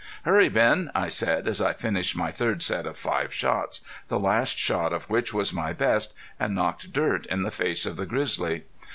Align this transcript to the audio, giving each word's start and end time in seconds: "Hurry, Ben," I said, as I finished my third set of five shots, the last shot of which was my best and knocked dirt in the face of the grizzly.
"Hurry, 0.25 0.49
Ben," 0.49 0.89
I 0.95 1.09
said, 1.09 1.47
as 1.47 1.61
I 1.61 1.73
finished 1.73 2.15
my 2.15 2.31
third 2.31 2.63
set 2.63 2.87
of 2.87 2.97
five 2.97 3.31
shots, 3.31 3.81
the 4.07 4.17
last 4.17 4.57
shot 4.57 4.93
of 4.93 5.07
which 5.11 5.31
was 5.31 5.53
my 5.53 5.73
best 5.73 6.15
and 6.39 6.55
knocked 6.55 6.91
dirt 6.91 7.27
in 7.27 7.43
the 7.43 7.51
face 7.51 7.85
of 7.85 7.97
the 7.97 8.07
grizzly. 8.07 8.63